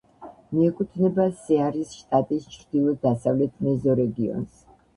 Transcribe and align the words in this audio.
მიეკუთვნება 0.53 1.27
სეარის 1.41 1.93
შტატის 1.99 2.49
ჩრდილო-დასავლეთ 2.57 3.65
მეზორეგიონს. 3.69 4.69